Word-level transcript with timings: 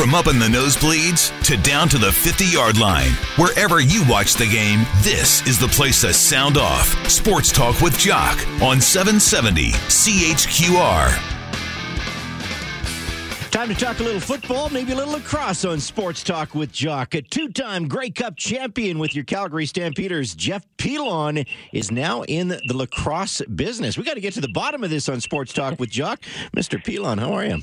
From 0.00 0.14
up 0.14 0.28
in 0.28 0.38
the 0.38 0.46
nosebleeds 0.46 1.30
to 1.44 1.58
down 1.58 1.86
to 1.90 1.98
the 1.98 2.10
50 2.10 2.46
yard 2.46 2.78
line, 2.78 3.10
wherever 3.36 3.80
you 3.80 4.02
watch 4.08 4.32
the 4.32 4.46
game, 4.46 4.86
this 5.02 5.46
is 5.46 5.58
the 5.58 5.68
place 5.68 6.00
to 6.00 6.14
sound 6.14 6.56
off. 6.56 6.86
Sports 7.06 7.52
Talk 7.52 7.82
with 7.82 7.98
Jock 7.98 8.38
on 8.62 8.80
770 8.80 9.72
CHQR. 9.72 11.40
Time 13.50 13.68
to 13.68 13.74
talk 13.74 14.00
a 14.00 14.02
little 14.02 14.20
football, 14.20 14.70
maybe 14.70 14.92
a 14.92 14.96
little 14.96 15.12
lacrosse 15.12 15.66
on 15.66 15.78
Sports 15.78 16.24
Talk 16.24 16.54
with 16.54 16.72
Jock. 16.72 17.14
A 17.14 17.20
two 17.20 17.50
time 17.50 17.86
Grey 17.86 18.08
Cup 18.08 18.38
champion 18.38 18.98
with 18.98 19.14
your 19.14 19.24
Calgary 19.24 19.66
Stampeders, 19.66 20.34
Jeff 20.34 20.64
Pilon, 20.78 21.44
is 21.74 21.90
now 21.90 22.22
in 22.22 22.48
the 22.48 22.74
lacrosse 22.74 23.42
business. 23.54 23.98
We 23.98 24.04
got 24.04 24.14
to 24.14 24.22
get 24.22 24.32
to 24.32 24.40
the 24.40 24.48
bottom 24.54 24.82
of 24.82 24.88
this 24.88 25.10
on 25.10 25.20
Sports 25.20 25.52
Talk 25.52 25.78
with 25.78 25.90
Jock. 25.90 26.22
Mr. 26.56 26.82
Pilon, 26.82 27.18
how 27.18 27.34
are 27.34 27.44
you? 27.44 27.58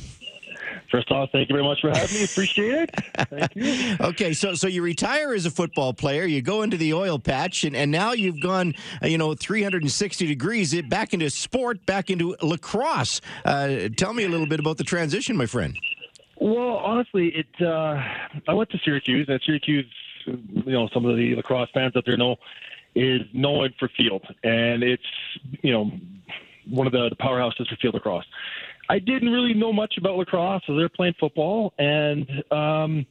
First 0.90 1.12
off, 1.12 1.30
thank 1.32 1.50
you 1.50 1.56
very 1.56 1.68
much 1.68 1.82
for 1.82 1.90
having 1.90 2.16
me. 2.16 2.24
Appreciate 2.24 2.90
it. 2.90 3.28
Thank 3.30 3.56
you. 3.56 3.98
Okay, 4.08 4.34
so 4.34 4.54
so 4.54 4.68
you 4.68 4.82
retire 4.82 5.34
as 5.34 5.46
a 5.46 5.52
football 5.52 5.94
player, 5.94 6.24
you 6.26 6.42
go 6.42 6.62
into 6.62 6.78
the 6.78 6.94
oil 6.94 7.20
patch, 7.20 7.64
and, 7.64 7.76
and 7.76 7.92
now 7.92 8.14
you've 8.14 8.40
gone, 8.42 8.74
uh, 9.04 9.08
you 9.08 9.18
know, 9.18 9.34
360 9.34 10.26
degrees 10.28 10.74
it 10.74 10.90
back 10.90 11.14
into 11.14 11.30
sport, 11.30 11.86
back 11.86 12.10
into 12.10 12.36
lacrosse. 12.42 13.22
Uh, 13.44 13.90
tell 13.98 14.14
me 14.14 14.24
a 14.24 14.30
little 14.30 14.48
bit 14.48 14.60
about 14.60 14.78
the 14.78 14.84
transition, 14.84 15.36
my 15.36 15.46
friend. 15.46 15.78
Well, 16.40 16.78
honestly, 16.78 17.34
it. 17.36 17.62
Uh, 17.62 18.02
I 18.48 18.54
went 18.54 18.70
to 18.70 18.78
Syracuse, 18.84 19.28
and 19.28 19.42
Syracuse, 19.46 19.92
you 20.26 20.72
know, 20.72 20.88
some 20.94 21.06
of 21.06 21.18
the 21.18 21.36
lacrosse 21.36 21.70
fans 21.74 21.96
out 21.96 22.06
there 22.06 22.18
know, 22.18 22.38
is 22.96 23.22
known 23.34 23.74
for 23.80 23.90
field, 23.90 24.26
and 24.44 24.84
it's 24.84 25.04
you 25.62 25.74
know 25.74 25.92
one 26.70 26.88
of 26.88 26.94
the, 26.94 27.10
the 27.10 27.16
powerhouses 27.16 27.68
for 27.68 27.76
field 27.78 27.96
lacrosse. 27.96 28.26
I 28.90 29.00
didn't 29.00 29.30
really 29.30 29.54
know 29.54 29.74
much 29.74 29.98
about 29.98 30.18
lacrosse, 30.18 30.64
they're 30.68 30.90
playing 30.90 31.16
football, 31.20 31.74
and 31.78 32.30
um, 32.52 33.06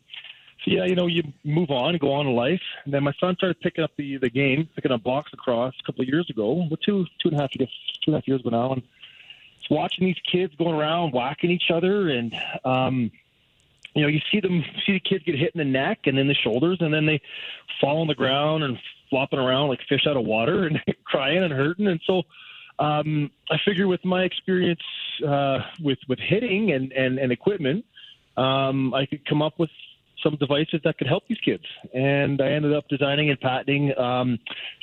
so 0.65 0.71
yeah, 0.71 0.85
you 0.85 0.95
know, 0.95 1.07
you 1.07 1.23
move 1.45 1.71
on, 1.71 1.91
and 1.91 2.01
go 2.01 2.13
on 2.13 2.27
in 2.27 2.35
life. 2.35 2.63
And 2.85 2.95
then 2.95 3.05
my 3.05 3.13
son 3.21 3.37
started 3.37 3.61
picking 3.61 3.85
up 3.85 3.91
the 3.97 4.17
the 4.17 4.31
game, 4.31 4.69
picking 4.75 4.91
up 4.91 5.03
box 5.03 5.31
lacrosse 5.33 5.75
a 5.81 5.87
couple 5.87 6.03
of 6.03 6.09
years 6.09 6.29
ago, 6.31 6.53
well, 6.55 6.79
two 6.85 7.05
two 7.21 7.29
and 7.29 7.39
a 7.39 7.43
half 7.43 7.55
years, 7.55 7.71
two 8.03 8.11
and 8.11 8.15
a 8.15 8.19
half 8.19 8.29
years 8.29 8.41
ago 8.41 8.51
now, 8.51 8.73
and 8.73 8.83
watching 9.71 10.07
these 10.07 10.21
kids 10.31 10.55
going 10.57 10.75
around 10.75 11.13
whacking 11.13 11.51
each 11.51 11.71
other, 11.71 12.09
and 12.09 12.35
um, 12.65 13.11
you 13.95 14.03
know, 14.03 14.09
you 14.09 14.21
see 14.33 14.41
them 14.41 14.65
see 14.85 14.93
the 14.93 15.01
kids 15.01 15.25
get 15.25 15.39
hit 15.39 15.53
in 15.55 15.59
the 15.59 15.65
neck 15.65 16.01
and 16.05 16.17
then 16.17 16.29
the 16.29 16.35
shoulders, 16.35 16.79
and 16.81 16.93
then 16.93 17.07
they 17.07 17.21
fall 17.81 18.01
on 18.01 18.07
the 18.07 18.15
ground 18.15 18.65
and 18.65 18.79
flopping 19.11 19.39
around 19.39 19.69
like 19.69 19.81
fish 19.89 20.07
out 20.07 20.17
of 20.17 20.25
water 20.25 20.67
and 20.67 20.81
crying 21.05 21.43
and 21.43 21.53
hurting, 21.53 21.87
and 21.87 22.01
so 22.07 22.23
um, 22.79 23.31
I 23.51 23.57
figure 23.65 23.89
with 23.89 24.05
my 24.05 24.23
experience 24.25 24.81
uh, 25.27 25.59
with 25.83 25.99
with 26.09 26.19
hitting 26.19 26.73
and 26.73 26.93
and, 26.93 27.19
and 27.19 27.33
equipment, 27.33 27.85
um, 28.37 28.95
I 28.95 29.07
could 29.07 29.27
come 29.27 29.43
up 29.43 29.59
with 29.59 29.71
some 30.23 30.37
devices 30.37 30.81
that 30.85 30.99
could 30.99 31.07
help 31.07 31.25
these 31.29 31.41
kids. 31.45 31.65
And 31.95 32.41
I 32.41 32.51
ended 32.51 32.75
up 32.75 32.89
designing 32.89 33.31
and 33.31 33.41
patenting 33.41 33.97
um, 33.99 34.39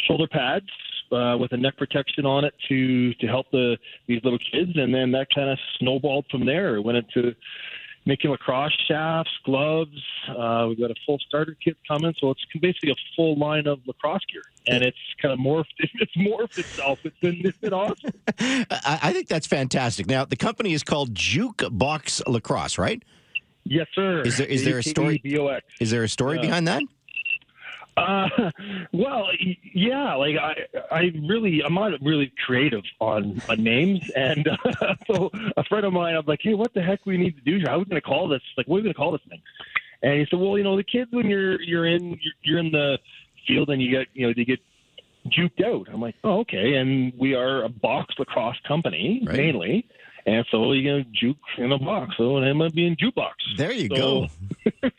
shoulder 0.08 0.28
pads 0.28 0.66
uh, 1.12 1.38
with 1.38 1.52
a 1.52 1.58
neck 1.58 1.78
protection 1.78 2.26
on 2.26 2.46
it 2.46 2.54
to 2.70 3.14
to 3.16 3.28
help 3.28 3.48
the 3.52 3.78
these 4.08 4.22
little 4.24 4.40
kids. 4.40 4.72
And 4.76 4.94
then 4.94 5.12
that 5.12 5.28
kind 5.34 5.50
of 5.50 5.60
snowballed 5.80 6.26
from 6.32 6.46
there. 6.46 6.76
It 6.76 6.82
went 6.82 6.98
into 6.98 7.36
making 8.06 8.32
lacrosse 8.32 8.76
shafts, 8.88 9.32
gloves. 9.46 10.02
Uh, 10.28 10.66
we've 10.70 10.80
got 10.80 10.92
a 10.92 10.96
full 11.06 11.20
starter 11.20 11.56
kit 11.64 11.78
coming, 11.88 12.14
so 12.20 12.32
it's 12.32 12.44
basically 12.62 12.92
a 12.92 12.96
full 13.16 13.36
line 13.38 13.68
of 13.68 13.80
lacrosse 13.88 14.26
gear, 14.32 14.44
and 14.68 14.84
it's 14.84 14.98
kind 15.22 15.34
of 15.34 15.40
morphed. 15.40 15.66
It's 15.96 16.16
morphed 16.18 16.58
itself. 16.58 17.00
It's 17.04 17.18
been, 17.20 17.42
it's 17.46 17.58
been 17.58 17.74
awesome. 17.74 18.12
I 18.40 19.14
think 19.14 19.28
that's 19.28 19.48
fantastic. 19.48 20.08
Now, 20.08 20.26
the 20.26 20.36
company 20.36 20.74
is 20.74 20.84
called 20.84 21.14
Jukebox 21.14 22.28
Lacrosse, 22.28 22.78
right? 22.78 23.02
Yes, 23.64 23.88
sir. 23.94 24.22
Is 24.22 24.38
there 24.38 24.48
is 24.48 24.66
there 24.66 24.78
a 24.78 24.84
story? 24.84 25.22
B-O-X. 25.24 25.66
Is 25.80 25.92
there 25.92 26.04
a 26.04 26.10
story 26.10 26.40
behind 26.40 26.68
that? 26.68 26.82
Uh, 27.96 28.28
well, 28.94 29.28
yeah, 29.74 30.16
like 30.16 30.36
I, 30.38 30.56
I 30.92 31.12
really, 31.28 31.62
I'm 31.64 31.74
not 31.74 31.92
really 32.02 32.32
creative 32.46 32.84
on, 33.00 33.42
on 33.50 33.64
names, 33.64 34.02
and 34.16 34.48
uh, 34.48 34.96
so 35.08 35.30
a 35.58 35.64
friend 35.66 35.86
of 35.86 35.94
mine, 35.94 36.16
I'm 36.16 36.26
like, 36.26 36.40
hey, 36.42 36.54
what 36.54 36.74
the 36.74 36.82
heck 36.82 37.06
we 37.06 37.18
need 37.18 37.36
to 37.36 37.42
do 37.42 37.58
here? 37.58 37.68
How 37.68 37.76
are 37.76 37.80
we 37.80 37.86
going 37.86 38.02
to 38.02 38.08
call 38.08 38.28
this? 38.28 38.42
Like, 38.58 38.68
what 38.68 38.78
are 38.78 38.80
we 38.80 38.84
going 38.84 38.94
to 38.94 38.98
call 38.98 39.12
this 39.12 39.22
thing? 39.30 39.42
And 40.02 40.20
he 40.20 40.26
said, 40.30 40.40
well, 40.40 40.58
you 40.58 40.64
know, 40.64 40.76
the 40.76 40.84
kids 40.84 41.12
when 41.12 41.30
you're 41.30 41.62
you're 41.62 41.86
in 41.86 42.20
you're 42.42 42.60
in 42.60 42.72
the 42.72 42.98
field 43.48 43.70
and 43.70 43.82
you 43.82 43.90
get 43.90 44.08
you 44.14 44.28
know 44.28 44.34
they 44.36 44.44
get 44.44 44.60
juked 45.28 45.64
out. 45.64 45.88
I'm 45.92 46.02
like, 46.02 46.16
oh, 46.24 46.40
okay, 46.42 46.76
and 46.76 47.14
we 47.18 47.36
are 47.36 47.64
a 47.64 47.70
box 47.70 48.16
lacrosse 48.20 48.60
company 48.68 49.24
Right. 49.26 49.38
mainly. 49.38 49.88
And 50.26 50.46
so 50.52 50.72
you 50.72 50.98
know, 51.00 51.04
juke 51.12 51.38
in 51.58 51.72
a 51.72 51.78
box. 51.78 52.16
So 52.18 52.38
it 52.38 52.54
might 52.54 52.74
be 52.74 52.88
in 52.88 52.96
jukebox. 52.96 53.34
There 53.58 53.72
you 53.74 53.90
So- 53.96 54.28
go. 54.28 54.28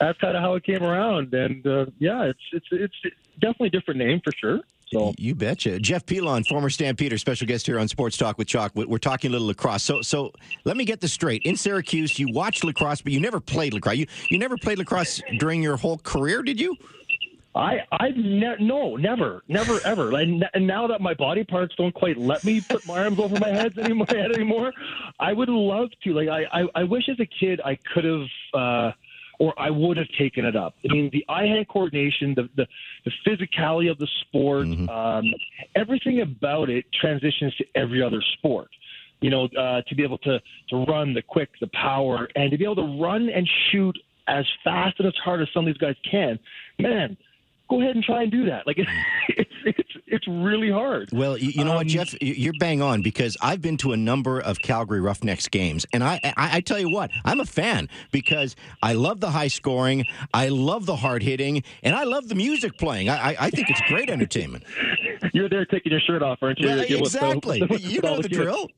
that's 0.00 0.18
kind 0.18 0.36
of 0.36 0.42
how 0.42 0.54
it 0.54 0.64
came 0.64 0.82
around. 0.82 1.32
And 1.34 1.66
uh, 1.66 1.86
yeah, 1.98 2.24
it's 2.24 2.40
it's 2.52 2.66
it's 2.72 2.94
definitely 3.40 3.68
a 3.68 3.70
different 3.70 3.98
name 3.98 4.20
for 4.24 4.32
sure. 4.32 4.60
So 4.92 5.12
You 5.18 5.34
betcha. 5.34 5.80
Jeff 5.80 6.06
Pilon, 6.06 6.44
former 6.44 6.70
Stampeder, 6.70 7.18
special 7.18 7.46
guest 7.48 7.66
here 7.66 7.78
on 7.80 7.88
Sports 7.88 8.16
Talk 8.16 8.38
with 8.38 8.46
Chalk. 8.46 8.70
We- 8.76 8.84
We're 8.86 8.98
talking 8.98 9.30
a 9.30 9.32
little 9.32 9.48
lacrosse. 9.48 9.82
So, 9.82 10.00
so 10.00 10.30
let 10.64 10.76
me 10.76 10.84
get 10.84 11.00
this 11.00 11.12
straight. 11.12 11.42
In 11.42 11.56
Syracuse, 11.56 12.18
you 12.20 12.28
watched 12.32 12.62
lacrosse, 12.62 13.00
but 13.02 13.12
you 13.12 13.18
never 13.20 13.40
played 13.40 13.74
lacrosse. 13.74 13.96
You 13.96 14.06
you 14.30 14.38
never 14.38 14.56
played 14.56 14.78
lacrosse 14.78 15.20
during 15.38 15.60
your 15.62 15.76
whole 15.76 15.98
career, 15.98 16.42
did 16.42 16.60
you? 16.60 16.76
I 17.56 17.78
I 17.90 18.10
ne- 18.10 18.56
no 18.60 18.96
never 18.96 19.42
never 19.48 19.80
ever. 19.84 20.14
And, 20.16 20.44
and 20.54 20.66
now 20.66 20.86
that 20.86 21.00
my 21.00 21.14
body 21.14 21.44
parts 21.44 21.74
don't 21.76 21.94
quite 21.94 22.16
let 22.18 22.44
me 22.44 22.60
put 22.60 22.86
my 22.86 23.04
arms 23.04 23.18
over 23.18 23.38
my 23.40 23.48
head 23.48 23.76
anymore, 23.78 24.06
head 24.08 24.32
anymore, 24.34 24.72
I 25.18 25.32
would 25.32 25.48
love 25.48 25.88
to. 26.04 26.12
Like 26.12 26.28
I 26.28 26.44
I, 26.52 26.66
I 26.76 26.84
wish 26.84 27.08
as 27.08 27.18
a 27.20 27.26
kid 27.26 27.60
I 27.64 27.78
could 27.92 28.04
have. 28.04 28.26
Uh, 28.54 28.92
or 29.38 29.52
I 29.60 29.68
would 29.68 29.98
have 29.98 30.06
taken 30.18 30.46
it 30.46 30.56
up. 30.56 30.76
I 30.88 30.94
mean, 30.94 31.10
the 31.12 31.22
eye-hand 31.28 31.68
coordination, 31.68 32.34
the 32.34 32.48
the, 32.56 32.66
the 33.04 33.12
physicality 33.26 33.90
of 33.90 33.98
the 33.98 34.08
sport, 34.22 34.66
um, 34.88 35.24
everything 35.74 36.22
about 36.22 36.70
it 36.70 36.86
transitions 36.98 37.54
to 37.56 37.64
every 37.74 38.02
other 38.02 38.22
sport. 38.38 38.68
You 39.20 39.28
know, 39.28 39.44
uh, 39.58 39.82
to 39.82 39.94
be 39.94 40.02
able 40.02 40.16
to 40.18 40.40
to 40.70 40.76
run 40.86 41.12
the 41.12 41.20
quick, 41.20 41.50
the 41.60 41.68
power, 41.74 42.28
and 42.34 42.50
to 42.50 42.56
be 42.56 42.64
able 42.64 42.76
to 42.76 42.98
run 42.98 43.28
and 43.28 43.46
shoot 43.70 43.96
as 44.28 44.46
fast 44.64 44.98
and 44.98 45.06
as 45.06 45.14
hard 45.22 45.40
as 45.40 45.48
some 45.52 45.66
of 45.66 45.66
these 45.66 45.78
guys 45.78 45.94
can, 46.10 46.38
man, 46.78 47.16
go 47.68 47.80
ahead 47.80 47.94
and 47.96 48.04
try 48.04 48.22
and 48.22 48.30
do 48.32 48.44
that. 48.46 48.66
Like 48.66 48.78
it's 49.28 49.50
it's 49.64 49.78
it's, 50.08 50.26
really 50.28 50.70
hard. 50.70 51.08
Well, 51.12 51.36
you, 51.36 51.50
you 51.50 51.64
know 51.64 51.74
what, 51.74 51.82
Um, 51.82 51.88
Jeff, 51.88 52.12
You- 52.22 52.34
you're 52.34 52.52
bang 52.60 52.80
on 52.82 53.02
because 53.02 53.36
I've 53.40 53.60
been 53.60 53.76
to 53.78 53.92
a 53.92 53.96
number 53.96 54.40
of 54.40 54.58
Calgary 54.60 55.00
Roughnecks 55.00 55.48
games, 55.48 55.84
and 55.92 56.02
I, 56.04 56.20
I, 56.22 56.56
I 56.56 56.60
tell 56.60 56.78
you 56.78 56.88
what, 56.88 57.10
I'm 57.24 57.40
a 57.40 57.44
fan 57.44 57.88
because 58.12 58.54
I 58.82 58.92
love 58.94 59.20
the 59.20 59.30
high 59.30 59.48
scoring, 59.48 60.04
I 60.32 60.48
love 60.48 60.86
the 60.86 60.96
hard 60.96 61.22
hitting, 61.22 61.62
and 61.82 61.94
I 61.94 62.04
love 62.04 62.28
the 62.28 62.34
music 62.34 62.76
playing. 62.78 63.08
I, 63.08 63.30
I, 63.32 63.36
I 63.46 63.50
think 63.50 63.68
it's 63.70 63.80
great 63.88 64.08
entertainment. 64.10 64.64
You're 65.32 65.48
there 65.48 65.64
taking 65.64 65.92
your 65.92 66.00
shirt 66.00 66.22
off, 66.22 66.38
aren't 66.42 66.58
you? 66.60 66.66
Well, 66.68 66.78
With 66.78 66.88
the- 66.88 66.98
exactly. 66.98 67.62
with 67.62 67.80
You 67.90 68.00
know 68.00 68.10
all 68.14 68.22
the 68.22 68.28
drill. 68.28 68.68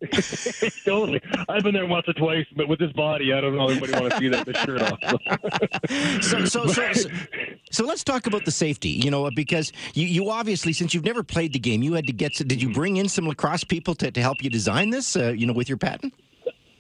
totally. 0.85 1.21
I've 1.49 1.63
been 1.63 1.75
there 1.75 1.87
once 1.87 2.07
or 2.09 2.15
twice, 2.15 2.47
but 2.57 2.69
with 2.69 2.79
this 2.79 2.93
body, 2.93 3.33
I 3.33 3.41
don't 3.41 3.57
know 3.57 3.69
if 3.69 3.83
anybody 3.83 3.93
want 4.01 4.13
to 4.13 4.19
see 4.19 4.29
that 4.29 4.47
the 4.47 4.55
shirt 4.55 4.83
off. 4.83 6.23
So, 6.23 6.45
so, 6.45 6.67
so, 6.67 6.93
so, 6.93 7.09
so 7.71 7.85
let's 7.85 8.05
talk 8.05 8.27
about 8.27 8.45
the 8.45 8.51
safety. 8.51 8.91
You 8.91 9.11
know, 9.11 9.31
because 9.31 9.73
you, 9.95 10.07
you 10.07 10.31
obviously, 10.31 10.73
since 10.73 10.95
you've 10.95 11.05
never 11.05 11.23
played 11.23 11.53
the 11.53 11.59
game, 11.59 11.83
you 11.83 11.95
had 11.95 12.07
to 12.07 12.13
get. 12.13 12.35
Did 12.35 12.63
you 12.63 12.73
bring 12.73 12.97
in 12.97 13.09
some 13.09 13.27
lacrosse 13.27 13.65
people 13.65 13.95
to, 13.97 14.11
to 14.11 14.21
help 14.21 14.43
you 14.43 14.51
design 14.51 14.91
this? 14.91 15.17
Uh, 15.17 15.31
you 15.31 15.47
know, 15.47 15.53
with 15.53 15.69
your 15.69 15.79
patent. 15.79 16.13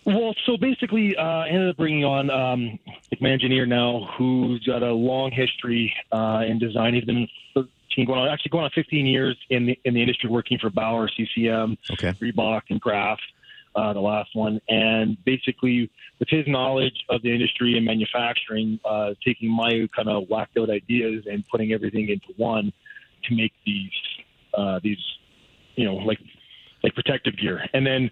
Well, 0.09 0.35
so 0.47 0.57
basically, 0.57 1.15
uh, 1.17 1.23
I 1.23 1.49
ended 1.49 1.69
up 1.69 1.77
bringing 1.77 2.05
on 2.05 2.31
um, 2.31 2.79
my 3.21 3.31
engineer 3.31 3.67
now, 3.67 4.09
who's 4.17 4.65
got 4.65 4.83
a 4.83 4.91
long 4.91 5.31
history 5.31 5.95
uh, 6.13 6.45
in 6.49 6.59
design. 6.59 6.95
He's 6.95 7.05
been 7.05 7.29
13, 7.53 8.07
going 8.07 8.19
on 8.19 8.29
actually 8.29 8.51
going 8.51 8.65
on 8.65 8.71
15 8.75 9.05
years 9.05 9.37
in 9.51 9.67
the 9.67 9.79
in 9.85 9.93
the 9.93 10.01
industry, 10.01 10.31
working 10.31 10.59
for 10.59 10.71
Bauer, 10.71 11.11
CCM, 11.15 11.77
Okay. 11.93 12.13
Reebok, 12.13 12.63
and 12.71 12.81
Kraft. 12.81 13.23
Uh, 13.77 13.93
the 13.93 14.01
last 14.01 14.31
one, 14.35 14.61
and 14.69 15.17
basically 15.25 15.91
with 16.19 16.29
his 16.29 16.45
knowledge 16.49 17.05
of 17.11 17.23
the 17.23 17.33
industry 17.33 17.77
and 17.77 17.85
manufacturing, 17.85 18.81
uh, 18.85 19.11
taking 19.25 19.49
my 19.49 19.87
kind 19.95 20.09
of 20.09 20.29
whacked 20.29 20.57
out 20.59 20.71
ideas 20.71 21.25
and 21.31 21.45
putting 21.49 21.73
everything 21.73 22.09
into 22.09 22.27
one 22.37 22.73
to 23.25 23.35
make 23.37 23.53
these 23.65 23.91
uh, 24.55 24.81
these 24.83 24.99
you 25.77 25.85
know 25.85 25.95
like 25.97 26.19
like 26.83 26.95
protective 26.95 27.37
gear, 27.37 27.63
and 27.73 27.87
then 27.87 28.11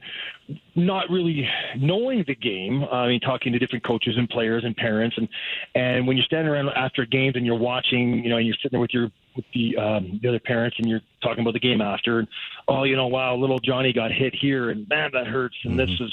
not 0.75 1.09
really 1.11 1.49
knowing 1.77 2.25
the 2.27 2.35
game. 2.35 2.85
I 2.85 3.09
mean, 3.09 3.21
talking 3.21 3.53
to 3.53 3.59
different 3.59 3.85
coaches 3.85 4.15
and 4.17 4.29
players 4.29 4.65
and 4.65 4.77
parents, 4.77 5.17
and 5.19 5.29
and 5.75 6.07
when 6.07 6.17
you're 6.17 6.27
standing 6.27 6.53
around 6.53 6.69
after 6.71 7.07
games 7.07 7.37
and 7.37 7.47
you're 7.47 7.59
watching, 7.59 8.23
you 8.25 8.31
know, 8.31 8.37
and 8.37 8.47
you're 8.47 8.57
sitting 8.57 8.73
there 8.73 8.81
with 8.81 8.93
your 8.93 9.11
with 9.37 9.45
the 9.55 9.77
um, 9.77 10.19
the 10.23 10.29
other 10.29 10.41
parents 10.41 10.77
and 10.79 10.89
you're 10.89 11.03
talking 11.23 11.43
about 11.43 11.55
the 11.55 11.61
game 11.61 11.81
after, 11.81 12.19
and 12.19 12.29
oh, 12.69 12.85
you 12.85 12.97
know, 12.97 13.07
wow, 13.07 13.37
little 13.37 13.59
Johnny 13.59 13.93
got 13.93 14.11
hit 14.11 14.35
here, 14.35 14.71
and 14.71 14.89
man, 14.89 15.11
that 15.13 15.27
hurts, 15.27 15.57
and 15.65 15.79
this 15.79 15.91
is. 16.01 16.13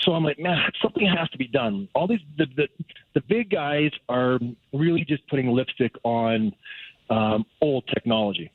So 0.00 0.12
I'm 0.12 0.24
like, 0.24 0.38
man, 0.38 0.58
something 0.82 1.06
has 1.06 1.28
to 1.30 1.38
be 1.38 1.48
done. 1.48 1.88
All 1.94 2.06
these 2.06 2.20
the 2.38 2.46
the, 2.56 2.68
the 3.14 3.20
big 3.28 3.50
guys 3.50 3.90
are 4.08 4.38
really 4.72 5.04
just 5.04 5.26
putting 5.28 5.50
lipstick 5.50 5.92
on 6.04 6.52
um, 7.10 7.44
old 7.60 7.86
technology 7.88 8.50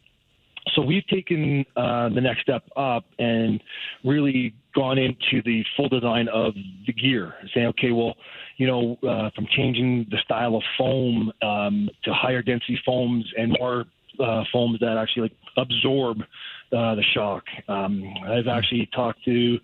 so 0.75 0.81
we've 0.81 1.05
taken 1.07 1.65
uh, 1.75 2.09
the 2.09 2.21
next 2.21 2.41
step 2.41 2.63
up 2.75 3.05
and 3.19 3.61
really 4.03 4.53
gone 4.73 4.97
into 4.97 5.41
the 5.43 5.63
full 5.75 5.89
design 5.89 6.27
of 6.29 6.53
the 6.85 6.93
gear, 6.93 7.33
saying, 7.53 7.67
okay, 7.67 7.91
well, 7.91 8.15
you 8.57 8.67
know, 8.67 8.97
uh, 9.07 9.29
from 9.35 9.47
changing 9.55 10.05
the 10.09 10.17
style 10.23 10.55
of 10.55 10.63
foam 10.77 11.31
um, 11.41 11.89
to 12.03 12.13
higher 12.13 12.41
density 12.41 12.79
foams 12.85 13.25
and 13.37 13.55
more 13.59 13.85
uh, 14.19 14.43
foams 14.51 14.79
that 14.79 14.97
actually 14.97 15.23
like 15.23 15.35
absorb 15.57 16.19
uh, 16.19 16.95
the 16.95 17.03
shock. 17.13 17.43
Um, 17.67 18.03
I've 18.27 18.47
actually 18.47 18.89
talked 18.93 19.23
to 19.25 19.57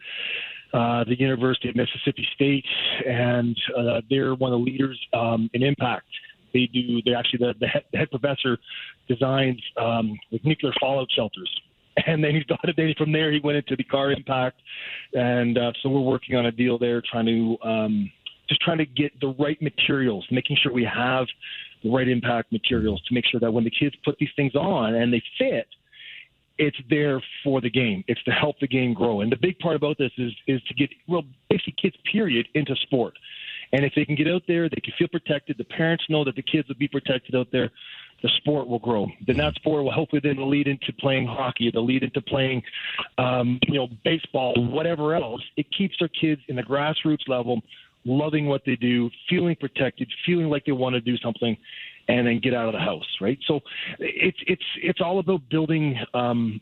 uh, 0.73 1.03
the 1.05 1.17
University 1.17 1.69
of 1.69 1.75
Mississippi 1.75 2.27
State, 2.35 2.65
and 3.07 3.57
uh, 3.77 4.01
they're 4.09 4.35
one 4.35 4.51
of 4.51 4.59
the 4.59 4.65
leaders 4.65 4.99
um, 5.13 5.49
in 5.53 5.63
impact. 5.63 6.07
They 6.53 6.69
do. 6.73 7.01
They 7.05 7.13
actually 7.13 7.39
the, 7.39 7.53
the, 7.59 7.67
head, 7.67 7.83
the 7.91 7.99
head 7.99 8.09
professor 8.09 8.57
designs 9.07 9.61
um, 9.77 10.17
like 10.31 10.43
nuclear 10.43 10.73
fallout 10.79 11.07
shelters 11.15 11.49
and 12.05 12.23
then 12.23 12.31
he 12.31 12.39
it. 12.39 12.75
Then 12.75 12.93
from 12.97 13.11
there, 13.11 13.31
he 13.31 13.39
went 13.39 13.57
into 13.57 13.75
the 13.75 13.83
car 13.83 14.11
impact, 14.11 14.61
and 15.13 15.57
uh, 15.57 15.71
so 15.81 15.89
we're 15.89 16.01
working 16.01 16.35
on 16.35 16.45
a 16.45 16.51
deal 16.51 16.77
there, 16.77 17.01
trying 17.01 17.25
to 17.25 17.57
um, 17.67 18.11
just 18.49 18.61
trying 18.61 18.77
to 18.77 18.85
get 18.85 19.19
the 19.19 19.35
right 19.39 19.61
materials, 19.61 20.25
making 20.31 20.57
sure 20.61 20.71
we 20.71 20.85
have 20.85 21.25
the 21.83 21.89
right 21.89 22.07
impact 22.07 22.51
materials 22.51 23.01
to 23.07 23.13
make 23.13 23.25
sure 23.29 23.39
that 23.39 23.51
when 23.51 23.63
the 23.63 23.71
kids 23.71 23.95
put 24.05 24.15
these 24.19 24.29
things 24.35 24.55
on 24.55 24.95
and 24.95 25.13
they 25.13 25.21
fit, 25.37 25.67
it's 26.57 26.77
there 26.89 27.21
for 27.43 27.61
the 27.61 27.69
game. 27.69 28.03
It's 28.07 28.23
to 28.23 28.31
help 28.31 28.59
the 28.59 28.67
game 28.67 28.93
grow. 28.93 29.21
And 29.21 29.31
the 29.31 29.37
big 29.37 29.59
part 29.59 29.75
about 29.75 29.97
this 29.97 30.11
is 30.17 30.31
is 30.47 30.61
to 30.63 30.73
get 30.73 30.89
well 31.07 31.23
basically 31.49 31.75
kids 31.81 31.95
period 32.11 32.47
into 32.53 32.75
sport. 32.83 33.13
And 33.73 33.83
if 33.83 33.91
they 33.95 34.05
can 34.05 34.15
get 34.15 34.29
out 34.29 34.43
there, 34.47 34.69
they 34.69 34.79
can 34.81 34.93
feel 34.97 35.09
protected. 35.09 35.57
The 35.57 35.65
parents 35.65 36.05
know 36.09 36.23
that 36.23 36.35
the 36.35 36.41
kids 36.41 36.69
will 36.69 36.75
be 36.75 36.87
protected 36.87 37.35
out 37.35 37.47
there 37.51 37.69
the 38.23 38.29
sport 38.37 38.67
will 38.67 38.79
grow. 38.79 39.07
Then 39.25 39.37
that 39.37 39.55
sport 39.55 39.83
will 39.83 39.91
hopefully 39.91 40.21
then 40.23 40.49
lead 40.49 40.67
into 40.67 40.91
playing 40.99 41.27
hockey, 41.27 41.69
they'll 41.71 41.85
lead 41.85 42.03
into 42.03 42.21
playing, 42.21 42.63
um, 43.17 43.59
you 43.67 43.75
know, 43.75 43.87
baseball, 44.03 44.53
whatever 44.55 45.15
else. 45.15 45.41
It 45.55 45.67
keeps 45.75 45.95
their 45.99 46.07
kids 46.09 46.41
in 46.47 46.55
the 46.55 46.63
grassroots 46.63 47.27
level, 47.27 47.61
loving 48.05 48.47
what 48.47 48.63
they 48.65 48.75
do, 48.75 49.09
feeling 49.29 49.55
protected, 49.55 50.11
feeling 50.25 50.47
like 50.47 50.65
they 50.65 50.71
want 50.71 50.95
to 50.95 51.01
do 51.01 51.17
something, 51.17 51.55
and 52.07 52.25
then 52.25 52.39
get 52.39 52.53
out 52.53 52.67
of 52.67 52.73
the 52.73 52.79
house, 52.79 53.07
right? 53.21 53.37
So 53.47 53.59
it's 53.99 54.37
it's 54.47 54.63
it's 54.81 55.01
all 55.01 55.19
about 55.19 55.41
building 55.49 55.99
um, 56.13 56.61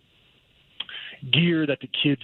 gear 1.32 1.66
that 1.68 1.80
the 1.82 1.90
kids 2.04 2.24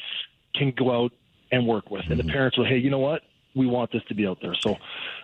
can 0.56 0.74
go 0.78 1.06
out 1.06 1.14
and 1.52 1.68
work 1.68 1.92
with, 1.92 2.04
and 2.10 2.20
the 2.20 2.24
mm-hmm. 2.24 2.32
parents 2.32 2.58
will, 2.58 2.66
hey, 2.66 2.78
you 2.78 2.90
know 2.90 3.00
what? 3.00 3.22
We 3.56 3.68
want 3.68 3.92
this 3.92 4.02
to 4.08 4.16
be 4.16 4.26
out 4.26 4.38
there. 4.42 4.56
So 4.60 4.78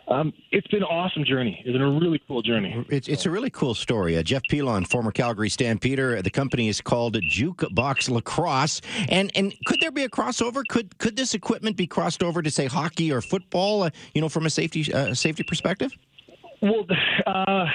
um, 0.08 0.34
it's 0.52 0.68
been 0.68 0.84
an 0.84 0.90
awesome 0.90 1.24
journey. 1.24 1.62
It's 1.66 1.74
been 1.74 1.82
a 1.82 2.00
really 2.00 2.22
cool 2.28 2.42
journey. 2.42 2.86
It's, 2.90 3.08
it's 3.08 3.26
a 3.26 3.30
really 3.30 3.50
cool 3.50 3.74
story. 3.74 4.18
Uh, 4.18 4.24
Jeff 4.24 4.44
Pilon, 4.50 4.86
former 4.86 5.12
Calgary 5.12 5.50
Stampeder. 5.50 6.22
The 6.22 6.30
company 6.30 6.68
is 6.68 6.82
called 6.82 7.16
Jukebox 7.16 8.10
Lacrosse. 8.10 8.82
And 9.10 9.32
and 9.36 9.54
could 9.66 9.80
there 9.82 9.92
be 9.92 10.04
a 10.04 10.10
crossover? 10.10 10.64
Could 10.68 10.98
could 10.98 11.16
this 11.16 11.34
equipment 11.34 11.78
be 11.78 11.88
crossed 11.88 12.24
over 12.24 12.42
to 12.42 12.52
say 12.52 12.66
hockey 12.66 13.12
or 13.12 13.22
football? 13.22 13.84
Uh, 13.84 13.90
you 14.14 14.22
know, 14.22 14.30
from 14.30 14.46
a 14.46 14.50
safety 14.50 14.94
uh, 14.94 15.14
safety 15.14 15.44
perspective. 15.44 15.92
Well, 16.62 16.86
uh, 17.28 17.66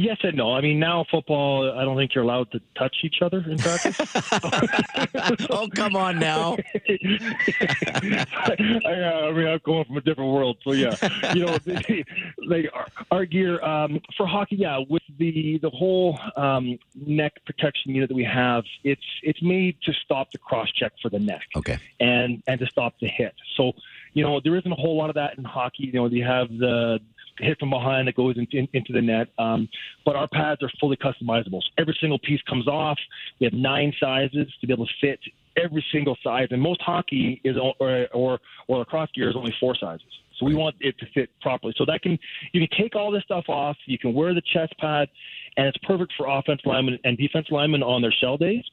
Yes 0.00 0.16
and 0.22 0.34
no. 0.34 0.54
I 0.54 0.62
mean, 0.62 0.78
now 0.78 1.04
football, 1.10 1.78
I 1.78 1.84
don't 1.84 1.94
think 1.94 2.14
you're 2.14 2.24
allowed 2.24 2.50
to 2.52 2.60
touch 2.74 2.96
each 3.04 3.20
other 3.20 3.44
in 3.46 3.58
practice. 3.58 4.00
oh, 5.50 5.68
come 5.74 5.94
on 5.94 6.18
now. 6.18 6.56
I, 6.88 8.56
I, 8.56 9.30
mean, 9.30 9.46
I'm 9.46 9.60
going 9.62 9.84
from 9.84 9.98
a 9.98 10.00
different 10.00 10.32
world, 10.32 10.56
so 10.64 10.72
yeah. 10.72 10.96
You 11.34 11.44
know, 11.44 11.58
like 12.46 12.70
our, 12.72 12.86
our, 13.10 13.26
gear 13.26 13.62
um, 13.62 14.00
for 14.16 14.26
hockey, 14.26 14.56
yeah, 14.56 14.80
with 14.88 15.02
the 15.18 15.58
the 15.58 15.68
whole 15.68 16.18
um, 16.34 16.78
neck 16.94 17.34
protection 17.44 17.94
unit 17.94 18.08
that 18.08 18.14
we 18.14 18.24
have, 18.24 18.64
it's 18.84 19.04
it's 19.22 19.42
made 19.42 19.76
to 19.82 19.92
stop 19.92 20.30
the 20.32 20.38
cross 20.38 20.70
check 20.72 20.92
for 21.02 21.10
the 21.10 21.18
neck. 21.18 21.44
Okay. 21.56 21.76
And 22.00 22.42
and 22.46 22.58
to 22.60 22.66
stop 22.68 22.94
the 23.02 23.08
hit. 23.08 23.34
So 23.54 23.72
you 24.14 24.24
know, 24.24 24.40
there 24.42 24.56
isn't 24.56 24.72
a 24.72 24.76
whole 24.76 24.96
lot 24.96 25.10
of 25.10 25.16
that 25.16 25.36
in 25.36 25.44
hockey. 25.44 25.84
You 25.84 25.92
know, 25.92 26.06
you 26.06 26.24
have 26.24 26.48
the 26.48 27.00
hit 27.38 27.58
from 27.58 27.70
behind 27.70 28.08
that 28.08 28.16
goes 28.16 28.36
into, 28.36 28.56
in, 28.56 28.68
into 28.72 28.92
the 28.92 29.00
net. 29.00 29.28
Um, 29.38 29.68
but 30.04 30.16
our 30.16 30.28
pads 30.28 30.62
are 30.62 30.70
fully 30.80 30.96
customizable. 30.96 31.60
So 31.62 31.70
every 31.78 31.96
single 32.00 32.18
piece 32.18 32.40
comes 32.48 32.68
off. 32.68 32.98
We 33.40 33.44
have 33.44 33.52
nine 33.52 33.92
sizes 34.00 34.48
to 34.60 34.66
be 34.66 34.72
able 34.72 34.86
to 34.86 34.92
fit 35.00 35.20
every 35.56 35.84
single 35.92 36.16
size. 36.22 36.48
And 36.50 36.60
most 36.60 36.80
hockey 36.82 37.40
is 37.44 37.56
or 37.56 38.08
or, 38.12 38.38
or 38.68 38.78
lacrosse 38.78 39.10
gear 39.14 39.30
is 39.30 39.36
only 39.36 39.54
four 39.60 39.74
sizes. 39.74 40.06
So 40.38 40.46
we 40.46 40.54
want 40.54 40.76
it 40.80 40.98
to 40.98 41.06
fit 41.14 41.28
properly. 41.42 41.74
So 41.76 41.84
that 41.86 42.02
can 42.02 42.18
you 42.52 42.66
can 42.66 42.78
take 42.78 42.96
all 42.96 43.10
this 43.10 43.22
stuff 43.24 43.44
off. 43.48 43.76
You 43.86 43.98
can 43.98 44.14
wear 44.14 44.34
the 44.34 44.42
chest 44.52 44.74
pad, 44.78 45.08
and 45.56 45.66
it's 45.66 45.78
perfect 45.86 46.12
for 46.16 46.26
offense 46.26 46.60
linemen 46.64 46.98
and 47.04 47.16
defense 47.18 47.46
linemen 47.50 47.82
on 47.82 48.02
their 48.02 48.12
shell 48.12 48.36
days. 48.36 48.64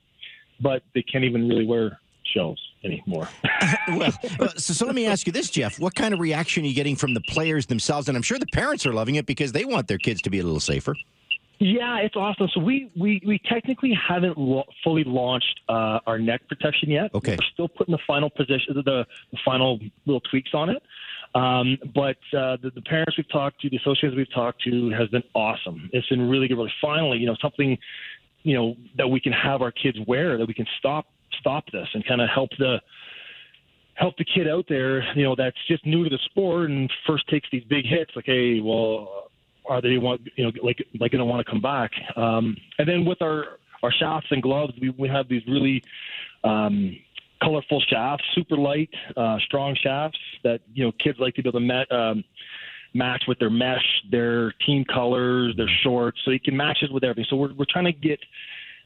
But 0.62 0.81
they 0.95 1.04
can't 1.04 1.24
even 1.24 1.48
really 1.48 1.65
wear 1.65 2.00
shells 2.33 2.59
anymore. 2.83 3.29
well, 3.89 4.12
so, 4.57 4.74
so 4.74 4.85
let 4.85 4.95
me 4.95 5.06
ask 5.06 5.27
you 5.27 5.33
this, 5.33 5.50
Jeff. 5.50 5.79
What 5.79 5.95
kind 5.95 6.13
of 6.13 6.19
reaction 6.19 6.63
are 6.63 6.68
you 6.68 6.74
getting 6.74 6.95
from 6.95 7.13
the 7.13 7.21
players 7.21 7.65
themselves? 7.65 8.07
And 8.07 8.15
I'm 8.15 8.24
sure 8.24 8.39
the 8.39 8.45
parents 8.47 8.85
are 8.85 8.94
loving 8.94 9.15
it 9.15 9.25
because 9.25 9.51
they 9.51 9.65
want 9.65 9.88
their 9.88 9.97
kids 9.97 10.21
to 10.24 10.29
be 10.29 10.39
a 10.39 10.44
little 10.44 10.59
safer. 10.59 10.95
Yeah, 11.59 11.97
it's 11.97 12.15
awesome. 12.15 12.50
So 12.53 12.59
we 12.59 12.91
we, 12.95 13.19
we 13.25 13.39
technically 13.39 13.91
haven't 13.91 14.38
lo- 14.38 14.68
fully 14.83 15.03
launched 15.03 15.59
uh, 15.68 16.00
our 16.06 16.19
neck 16.19 16.41
protection 16.47 16.91
yet. 16.91 17.13
Okay, 17.15 17.31
we're 17.31 17.47
still 17.51 17.68
putting 17.68 17.94
the 17.94 18.01
final 18.06 18.30
position, 18.30 18.75
the, 18.75 18.83
the 18.83 19.06
final 19.44 19.80
little 20.06 20.21
tweaks 20.21 20.51
on 20.53 20.69
it. 20.69 20.83
Um, 21.33 21.77
but 21.94 22.18
uh, 22.33 22.57
the, 22.62 22.71
the, 22.73 22.81
parents 22.81 23.18
we've 23.18 23.30
talked 23.30 23.62
to, 23.62 23.69
the 23.69 23.77
associates 23.77 24.15
we've 24.15 24.31
talked 24.33 24.63
to, 24.63 24.89
has 24.91 25.07
been 25.09 25.23
awesome. 25.35 25.89
It's 25.94 26.07
been 26.07 26.30
really 26.30 26.47
good. 26.47 26.57
Really, 26.57 26.73
finally, 26.81 27.18
you 27.18 27.25
know, 27.25 27.35
something, 27.41 27.77
you 28.44 28.56
know, 28.56 28.75
that 28.97 29.07
we 29.07 29.19
can 29.19 29.33
have 29.33 29.62
our 29.62 29.71
kids 29.71 29.97
wear, 30.07 30.38
that 30.38 30.47
we 30.47 30.53
can 30.53 30.65
stop 30.80 31.07
stop 31.39 31.65
this 31.71 31.87
and 31.93 32.05
kind 32.05 32.21
of 32.21 32.29
help 32.33 32.49
the 32.59 32.77
help 33.97 34.15
the 34.17 34.25
kid 34.25 34.47
out 34.47 34.65
there, 34.69 35.01
you 35.15 35.23
know, 35.23 35.35
that's 35.35 35.57
just 35.67 35.85
new 35.85 36.03
to 36.03 36.09
the 36.09 36.19
sport 36.25 36.69
and 36.69 36.91
first 37.05 37.27
takes 37.29 37.47
these 37.51 37.63
big 37.63 37.83
hits. 37.85 38.11
Like, 38.15 38.25
hey, 38.25 38.59
well, 38.59 39.29
are 39.67 39.81
they 39.81 39.97
want 39.97 40.21
you 40.35 40.45
know 40.45 40.51
like 40.63 40.77
like 40.99 41.11
going 41.11 41.19
to 41.19 41.25
want 41.25 41.45
to 41.45 41.51
come 41.51 41.61
back? 41.61 41.91
Um, 42.15 42.55
and 42.77 42.87
then 42.87 43.05
with 43.05 43.21
our 43.21 43.59
our 43.83 43.91
shafts 43.91 44.27
and 44.31 44.41
gloves, 44.41 44.73
we 44.81 44.89
we 44.91 45.07
have 45.09 45.27
these 45.27 45.41
really 45.47 45.83
um, 46.43 46.97
colorful 47.41 47.81
shafts, 47.89 48.23
super 48.33 48.57
light, 48.57 48.89
uh, 49.15 49.37
strong 49.45 49.75
shafts 49.81 50.19
that 50.43 50.61
you 50.73 50.85
know 50.85 50.91
kids 51.03 51.17
like 51.19 51.35
to 51.35 51.43
be 51.43 51.49
able 51.49 51.59
to 51.59 51.65
met, 51.65 51.91
um, 51.91 52.23
match 52.93 53.23
with 53.27 53.39
their 53.39 53.49
mesh, 53.49 53.85
their 54.11 54.53
team 54.65 54.85
colors, 54.85 55.53
their 55.57 55.69
shorts, 55.83 56.19
so 56.23 56.31
you 56.31 56.39
can 56.39 56.55
match 56.55 56.79
it 56.81 56.91
with 56.91 57.03
everything. 57.03 57.25
So 57.29 57.35
we're 57.35 57.53
we're 57.53 57.65
trying 57.69 57.85
to 57.85 57.93
get 57.93 58.19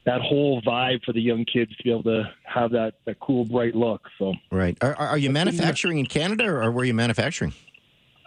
that 0.04 0.20
whole 0.20 0.60
vibe 0.62 1.02
for 1.04 1.12
the 1.12 1.20
young 1.20 1.44
kids 1.44 1.76
to 1.76 1.82
be 1.84 1.90
able 1.90 2.02
to 2.04 2.24
have 2.44 2.72
that, 2.72 2.94
that 3.04 3.20
cool, 3.20 3.44
bright 3.44 3.74
look. 3.74 4.02
So 4.18 4.34
right, 4.50 4.76
are, 4.80 4.94
are 4.94 5.18
you 5.18 5.30
manufacturing 5.30 5.98
in 5.98 6.06
Canada 6.06 6.46
or 6.46 6.70
were 6.70 6.84
you 6.84 6.94
manufacturing? 6.94 7.52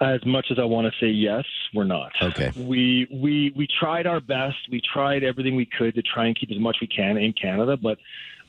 As 0.01 0.25
much 0.25 0.47
as 0.51 0.59
I 0.59 0.65
want 0.65 0.91
to 0.91 0.99
say 0.99 1.09
yes, 1.09 1.45
we're 1.73 1.85
not. 1.85 2.11
Okay. 2.21 2.51
We 2.57 3.07
we 3.11 3.53
we 3.55 3.65
tried 3.79 4.05
our 4.07 4.19
best. 4.19 4.57
We 4.69 4.81
tried 4.93 5.23
everything 5.23 5.55
we 5.55 5.65
could 5.65 5.95
to 5.95 6.01
try 6.01 6.25
and 6.27 6.37
keep 6.37 6.51
as 6.51 6.59
much 6.59 6.77
we 6.81 6.87
can 6.87 7.15
in 7.17 7.31
Canada, 7.31 7.77
but 7.77 7.97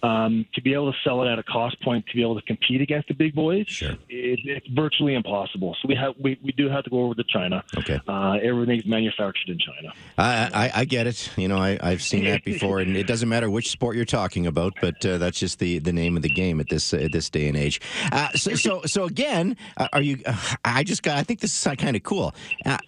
um, 0.02 0.46
to 0.54 0.62
be 0.62 0.74
able 0.74 0.92
to 0.92 0.98
sell 1.04 1.22
it 1.22 1.30
at 1.30 1.38
a 1.38 1.42
cost 1.42 1.80
point 1.82 2.06
to 2.06 2.14
be 2.14 2.22
able 2.22 2.34
to 2.34 2.42
compete 2.42 2.80
against 2.80 3.08
the 3.08 3.14
big 3.14 3.34
boys, 3.34 3.66
sure. 3.68 3.92
it, 4.08 4.40
it's 4.44 4.66
virtually 4.68 5.14
impossible. 5.14 5.76
So 5.80 5.88
we 5.88 5.94
have 5.94 6.14
we, 6.20 6.38
we 6.42 6.52
do 6.52 6.68
have 6.68 6.84
to 6.84 6.90
go 6.90 7.04
over 7.04 7.14
to 7.14 7.24
China. 7.24 7.64
Okay, 7.78 8.00
uh, 8.06 8.38
everything's 8.42 8.86
manufactured 8.86 9.48
in 9.48 9.58
China. 9.58 9.92
I, 10.18 10.50
I, 10.66 10.80
I 10.80 10.84
get 10.84 11.06
it. 11.06 11.30
You 11.36 11.48
know, 11.48 11.58
I, 11.58 11.78
have 11.82 12.02
seen 12.02 12.24
that 12.24 12.44
before, 12.44 12.80
and 12.80 12.96
it 12.96 13.06
doesn't 13.06 13.28
matter 13.28 13.50
which 13.50 13.70
sport 13.70 13.96
you're 13.96 14.04
talking 14.04 14.46
about, 14.46 14.74
but 14.80 15.04
uh, 15.04 15.18
that's 15.18 15.38
just 15.38 15.58
the, 15.58 15.78
the 15.78 15.92
name 15.92 16.16
of 16.16 16.22
the 16.22 16.28
game 16.28 16.60
at 16.60 16.68
this 16.68 16.92
uh, 16.92 16.98
at 16.98 17.12
this 17.12 17.30
day 17.30 17.48
and 17.48 17.56
age. 17.56 17.80
Uh, 18.12 18.30
so, 18.32 18.54
so 18.54 18.82
so 18.82 19.04
again, 19.04 19.56
uh, 19.76 19.88
are 19.92 20.02
you? 20.02 20.18
Uh, 20.24 20.36
I 20.64 20.84
just 20.84 21.02
got. 21.02 21.16
I 21.18 21.22
think 21.22 21.40
this 21.40 21.66
is 21.66 21.76
kind 21.76 21.96
of 21.96 22.02
cool. 22.02 22.34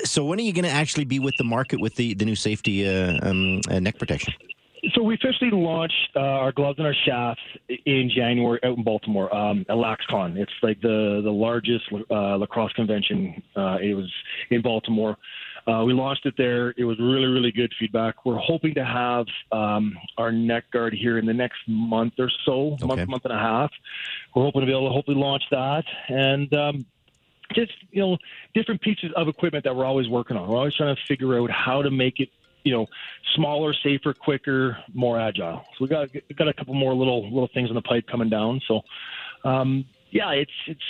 so 0.04 0.24
when 0.24 0.38
are 0.38 0.42
you 0.42 0.52
going 0.52 0.64
to 0.64 0.70
actually 0.70 1.04
be 1.04 1.18
with 1.18 1.36
the 1.38 1.44
market 1.44 1.80
with 1.80 1.94
the 1.96 2.14
the 2.14 2.24
new 2.24 2.36
safety 2.36 2.86
um, 2.86 3.60
neck 3.70 3.98
protection? 3.98 4.34
So 4.98 5.04
we 5.04 5.14
officially 5.14 5.52
launched 5.52 6.10
uh, 6.16 6.18
our 6.18 6.50
gloves 6.50 6.78
and 6.78 6.86
our 6.88 6.94
shafts 7.06 7.40
in 7.86 8.10
January 8.12 8.58
out 8.64 8.76
in 8.76 8.82
Baltimore 8.82 9.32
um, 9.32 9.60
at 9.68 9.76
LaxCon. 9.76 10.36
It's 10.36 10.50
like 10.60 10.80
the 10.80 11.20
the 11.22 11.30
largest 11.30 11.84
uh, 12.10 12.34
lacrosse 12.34 12.72
convention. 12.72 13.40
Uh, 13.54 13.76
it 13.80 13.94
was 13.94 14.12
in 14.50 14.60
Baltimore. 14.60 15.16
Uh, 15.68 15.84
we 15.84 15.92
launched 15.92 16.26
it 16.26 16.34
there. 16.36 16.74
It 16.76 16.82
was 16.82 16.98
really 16.98 17.26
really 17.26 17.52
good 17.52 17.72
feedback. 17.78 18.26
We're 18.26 18.38
hoping 18.38 18.74
to 18.74 18.84
have 18.84 19.26
um, 19.52 19.96
our 20.16 20.32
neck 20.32 20.64
guard 20.72 20.94
here 20.94 21.18
in 21.18 21.26
the 21.26 21.34
next 21.34 21.58
month 21.68 22.14
or 22.18 22.28
so, 22.44 22.72
okay. 22.72 22.86
month 22.86 23.08
month 23.08 23.24
and 23.24 23.34
a 23.34 23.38
half. 23.38 23.70
We're 24.34 24.42
hoping 24.42 24.62
to 24.62 24.66
be 24.66 24.72
able 24.72 24.88
to 24.88 24.92
hopefully 24.92 25.16
launch 25.16 25.44
that 25.52 25.84
and. 26.08 26.52
Um, 26.52 26.86
just 27.54 27.72
you 27.90 28.02
know, 28.02 28.18
different 28.54 28.78
pieces 28.82 29.10
of 29.16 29.26
equipment 29.26 29.64
that 29.64 29.74
we're 29.74 29.86
always 29.86 30.06
working 30.06 30.36
on. 30.36 30.46
We're 30.46 30.58
always 30.58 30.74
trying 30.74 30.94
to 30.94 31.00
figure 31.08 31.40
out 31.40 31.50
how 31.50 31.80
to 31.80 31.90
make 31.90 32.20
it 32.20 32.28
you 32.68 32.74
know, 32.74 32.86
smaller, 33.34 33.72
safer, 33.82 34.12
quicker, 34.12 34.76
more 34.92 35.18
agile. 35.18 35.64
So 35.78 35.84
we 35.84 35.88
got 35.88 36.12
we 36.12 36.34
got 36.36 36.48
a 36.48 36.52
couple 36.52 36.74
more 36.74 36.92
little 36.92 37.24
little 37.24 37.48
things 37.54 37.70
in 37.70 37.74
the 37.74 37.82
pipe 37.82 38.06
coming 38.06 38.28
down. 38.28 38.60
So, 38.68 38.82
um, 39.44 39.86
yeah, 40.10 40.32
it's 40.32 40.52
it's 40.66 40.82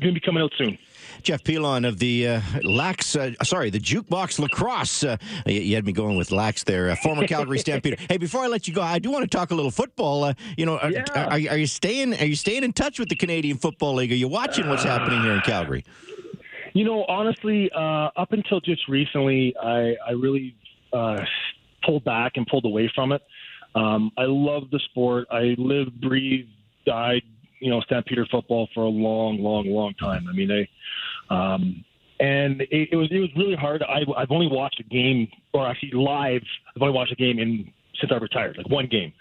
going 0.00 0.12
to 0.12 0.20
be 0.20 0.24
coming 0.24 0.42
out 0.42 0.50
soon. 0.58 0.76
Jeff 1.22 1.44
Pilon 1.44 1.84
of 1.84 2.00
the 2.00 2.26
uh, 2.26 2.40
Lax, 2.64 3.14
uh, 3.14 3.30
sorry, 3.44 3.70
the 3.70 3.78
Jukebox 3.78 4.40
Lacrosse. 4.40 5.04
Uh, 5.04 5.16
you, 5.46 5.60
you, 5.60 5.74
had 5.76 5.86
me 5.86 5.92
going 5.92 6.16
with 6.16 6.32
Lax 6.32 6.64
there, 6.64 6.90
uh, 6.90 6.96
former 6.96 7.28
Calgary 7.28 7.60
Stampeder. 7.60 7.96
hey, 8.08 8.16
before 8.16 8.42
I 8.42 8.48
let 8.48 8.66
you 8.66 8.74
go, 8.74 8.82
I 8.82 8.98
do 8.98 9.12
want 9.12 9.22
to 9.22 9.36
talk 9.36 9.52
a 9.52 9.54
little 9.54 9.70
football. 9.70 10.24
Uh, 10.24 10.34
you 10.56 10.66
know, 10.66 10.80
yeah. 10.88 11.04
are, 11.14 11.24
are, 11.24 11.30
are, 11.30 11.58
you 11.58 11.68
staying? 11.68 12.14
Are 12.14 12.26
you 12.26 12.34
staying 12.34 12.64
in 12.64 12.72
touch 12.72 12.98
with 12.98 13.08
the 13.08 13.14
Canadian 13.14 13.58
Football 13.58 13.94
League? 13.94 14.10
Are 14.10 14.16
you 14.16 14.26
watching 14.26 14.68
what's 14.68 14.82
happening 14.82 15.22
here 15.22 15.34
in 15.34 15.40
Calgary? 15.42 15.84
You 16.74 16.84
know, 16.84 17.04
honestly, 17.04 17.70
uh, 17.74 18.10
up 18.16 18.32
until 18.32 18.60
just 18.60 18.88
recently, 18.88 19.54
I, 19.62 19.94
I 20.06 20.12
really 20.12 20.56
pulled 21.84 22.04
back 22.04 22.32
and 22.36 22.46
pulled 22.46 22.64
away 22.64 22.90
from 22.94 23.12
it. 23.12 23.22
Um, 23.74 24.10
I 24.18 24.24
love 24.24 24.64
the 24.70 24.80
sport. 24.90 25.26
I 25.30 25.54
live, 25.58 25.88
breathe, 26.00 26.46
died, 26.86 27.22
you 27.60 27.70
know, 27.70 27.80
Stampeder 27.82 28.26
football 28.30 28.68
for 28.74 28.84
a 28.84 28.88
long, 28.88 29.38
long, 29.38 29.66
long 29.66 29.94
time. 29.94 30.26
I 30.28 30.32
mean, 30.32 30.50
I 30.50 30.68
um, 31.30 31.84
and 32.20 32.60
it, 32.62 32.90
it 32.92 32.96
was 32.96 33.08
it 33.10 33.18
was 33.18 33.30
really 33.36 33.56
hard. 33.56 33.82
I, 33.82 34.00
I've 34.16 34.30
only 34.30 34.48
watched 34.48 34.80
a 34.80 34.84
game, 34.84 35.28
or 35.52 35.66
actually 35.66 35.92
live. 35.92 36.42
I've 36.74 36.82
only 36.82 36.94
watched 36.94 37.12
a 37.12 37.16
game 37.16 37.38
in 37.38 37.72
since 38.00 38.12
I 38.12 38.16
retired, 38.16 38.56
like 38.56 38.68
one 38.68 38.86
game. 38.86 39.12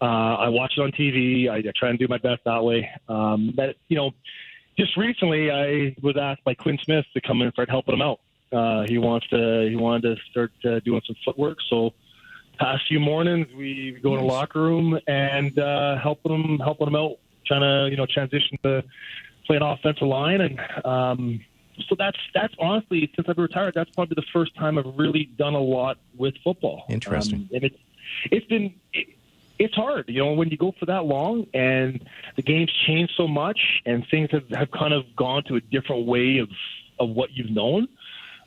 Uh, 0.00 0.36
I 0.36 0.48
watch 0.48 0.74
it 0.76 0.80
on 0.80 0.92
TV. 0.92 1.48
I, 1.50 1.56
I 1.56 1.72
try 1.76 1.90
and 1.90 1.98
do 1.98 2.06
my 2.08 2.18
best 2.18 2.42
that 2.44 2.62
way. 2.62 2.88
Um, 3.08 3.52
but 3.56 3.76
you 3.88 3.96
know, 3.96 4.12
just 4.78 4.96
recently 4.96 5.50
I 5.50 5.96
was 6.02 6.16
asked 6.16 6.44
by 6.44 6.54
Quinn 6.54 6.78
Smith 6.84 7.04
to 7.14 7.20
come 7.20 7.40
in 7.40 7.46
and 7.46 7.52
start 7.52 7.70
helping 7.70 7.94
him 7.94 8.02
out. 8.02 8.20
Uh, 8.52 8.84
he 8.88 8.98
wants 8.98 9.26
to 9.28 9.66
he 9.68 9.76
wanted 9.76 10.16
to 10.16 10.22
start 10.30 10.52
uh, 10.64 10.80
doing 10.80 11.02
some 11.06 11.16
footwork. 11.24 11.58
So 11.68 11.92
past 12.58 12.82
few 12.88 13.00
mornings 13.00 13.46
we 13.56 13.98
go 14.02 14.14
in 14.14 14.20
the 14.20 14.26
locker 14.26 14.60
room 14.60 14.98
and 15.06 15.58
uh, 15.58 15.96
helping 15.98 16.32
him 16.32 16.58
helping 16.58 16.88
him 16.88 16.96
out, 16.96 17.18
trying 17.46 17.60
to 17.60 17.90
you 17.90 17.96
know 17.96 18.06
transition 18.06 18.58
to 18.62 18.84
play 19.46 19.56
an 19.56 19.62
offensive 19.62 20.06
line, 20.06 20.40
and 20.40 20.60
um, 20.84 21.40
so 21.88 21.94
that's 21.98 22.18
that's 22.34 22.54
honestly 22.58 23.10
since 23.14 23.28
I've 23.28 23.38
retired, 23.38 23.74
that's 23.74 23.90
probably 23.90 24.14
the 24.14 24.26
first 24.32 24.54
time 24.56 24.78
I've 24.78 24.96
really 24.96 25.24
done 25.36 25.54
a 25.54 25.60
lot 25.60 25.98
with 26.16 26.34
football. 26.42 26.84
Interesting, 26.88 27.40
um, 27.40 27.50
and 27.54 27.64
it's 27.64 27.78
it's 28.30 28.46
been. 28.46 28.74
It, 28.92 29.08
it's 29.58 29.74
hard, 29.74 30.04
you 30.08 30.20
know, 30.22 30.34
when 30.34 30.50
you 30.50 30.56
go 30.56 30.72
for 30.78 30.86
that 30.86 31.04
long 31.04 31.46
and 31.52 32.06
the 32.36 32.42
game's 32.42 32.72
changed 32.86 33.14
so 33.16 33.26
much 33.26 33.58
and 33.84 34.06
things 34.08 34.30
have, 34.30 34.48
have 34.50 34.70
kind 34.70 34.94
of 34.94 35.04
gone 35.16 35.42
to 35.48 35.56
a 35.56 35.60
different 35.60 36.06
way 36.06 36.38
of, 36.38 36.48
of 37.00 37.10
what 37.10 37.32
you've 37.32 37.50
known. 37.50 37.88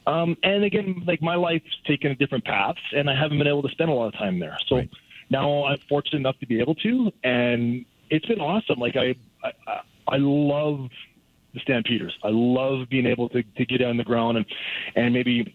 Um, 0.08 0.36
and 0.44 0.64
again, 0.64 1.04
like 1.06 1.22
my 1.22 1.36
life's 1.36 1.78
taken 1.86 2.12
a 2.12 2.16
different 2.16 2.46
path 2.46 2.76
and 2.96 3.10
I 3.10 3.16
haven't 3.16 3.38
been 3.38 3.48
able 3.48 3.64
to 3.64 3.70
spend 3.70 3.90
a 3.90 3.94
lot 3.94 4.08
of 4.08 4.14
time 4.14 4.40
there. 4.40 4.58
So 4.68 4.78
right. 4.78 4.90
now 5.30 5.66
I'm 5.66 5.78
fortunate 5.88 6.20
enough 6.20 6.40
to 6.40 6.48
be 6.48 6.60
able 6.60 6.76
to, 6.76 7.12
and 7.24 7.86
it's 8.10 8.26
been 8.26 8.42
awesome. 8.42 8.80
Like 8.80 8.96
I, 8.96 9.16
I, 9.44 9.82
I 10.08 10.18
love 10.18 10.90
the 11.54 11.60
Stampeders. 11.60 12.18
I 12.24 12.30
love 12.30 12.90
being 12.90 13.06
able 13.06 13.30
to, 13.30 13.44
to 13.44 13.66
get 13.66 13.82
on 13.82 13.98
the 13.98 14.04
ground 14.04 14.38
and 14.38 14.46
and 14.96 15.14
maybe 15.14 15.54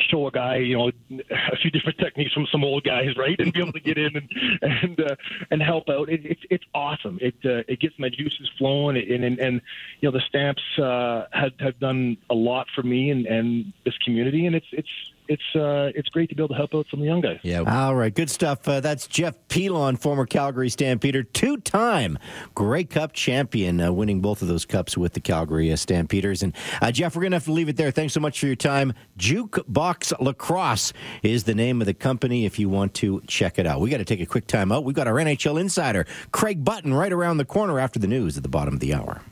show 0.00 0.26
a 0.26 0.30
guy, 0.30 0.56
you 0.56 0.76
know, 0.76 0.90
a 1.30 1.56
few 1.56 1.70
different 1.70 1.98
techniques 1.98 2.32
from 2.32 2.46
some 2.50 2.64
old 2.64 2.84
guys, 2.84 3.08
right, 3.16 3.38
and 3.38 3.52
be 3.52 3.60
able 3.60 3.72
to 3.72 3.80
get 3.80 3.98
in 3.98 4.16
and 4.16 4.30
and 4.62 5.00
uh, 5.00 5.16
and 5.50 5.62
help 5.62 5.88
out. 5.88 6.08
It, 6.08 6.24
it's 6.24 6.42
it's 6.50 6.64
awesome. 6.74 7.18
It 7.20 7.34
uh, 7.44 7.62
it 7.68 7.80
gets 7.80 7.98
my 7.98 8.08
juices 8.08 8.50
flowing, 8.58 8.96
and 8.96 9.24
and, 9.24 9.38
and 9.38 9.60
you 10.00 10.10
know 10.10 10.12
the 10.12 10.24
stamps 10.28 10.62
uh, 10.78 11.26
have 11.32 11.52
have 11.60 11.78
done 11.78 12.16
a 12.30 12.34
lot 12.34 12.66
for 12.74 12.82
me 12.82 13.10
and 13.10 13.26
and 13.26 13.72
this 13.84 13.96
community, 13.98 14.46
and 14.46 14.54
it's 14.54 14.68
it's 14.72 15.12
it's 15.28 15.42
uh, 15.54 15.90
it's 15.94 16.08
great 16.08 16.28
to 16.30 16.34
be 16.34 16.42
able 16.42 16.48
to 16.48 16.54
help 16.54 16.74
out 16.74 16.86
some 16.90 17.00
of 17.00 17.02
the 17.02 17.08
young 17.08 17.20
guys. 17.20 17.38
Yeah. 17.42 17.62
All 17.66 17.94
right. 17.94 18.14
Good 18.14 18.30
stuff. 18.30 18.66
Uh, 18.66 18.80
that's 18.80 19.06
Jeff 19.06 19.36
Pilon, 19.48 19.96
former 19.96 20.26
Calgary 20.26 20.68
Stampeder, 20.68 21.22
two-time 21.22 22.18
Grey 22.54 22.84
Cup 22.84 23.12
champion, 23.12 23.80
uh, 23.80 23.92
winning 23.92 24.20
both 24.20 24.42
of 24.42 24.48
those 24.48 24.64
cups 24.64 24.96
with 24.96 25.12
the 25.12 25.20
Calgary 25.20 25.72
uh, 25.72 25.76
Stampeders. 25.76 26.42
And 26.42 26.54
uh, 26.80 26.92
Jeff, 26.92 27.16
we're 27.16 27.22
going 27.22 27.32
to 27.32 27.36
have 27.36 27.44
to 27.44 27.52
leave 27.52 27.68
it 27.68 27.76
there. 27.76 27.90
Thanks 27.90 28.14
so 28.14 28.20
much 28.20 28.40
for 28.40 28.46
your 28.46 28.56
time. 28.56 28.92
Jukebox 29.18 30.20
Lacrosse 30.20 30.92
is 31.22 31.44
the 31.44 31.54
name 31.54 31.80
of 31.80 31.86
the 31.86 31.94
company. 31.94 32.44
If 32.44 32.58
you 32.58 32.68
want 32.68 32.94
to 32.94 33.22
check 33.26 33.58
it 33.58 33.66
out, 33.66 33.80
we 33.80 33.90
got 33.90 33.98
to 33.98 34.04
take 34.04 34.20
a 34.20 34.26
quick 34.26 34.46
time 34.46 34.72
out. 34.72 34.84
We've 34.84 34.94
got 34.94 35.06
our 35.06 35.14
NHL 35.14 35.60
insider 35.60 36.06
Craig 36.32 36.64
Button 36.64 36.94
right 36.94 37.12
around 37.12 37.38
the 37.38 37.44
corner 37.44 37.78
after 37.78 37.98
the 37.98 38.06
news 38.06 38.36
at 38.36 38.42
the 38.42 38.48
bottom 38.48 38.74
of 38.74 38.80
the 38.80 38.94
hour. 38.94 39.22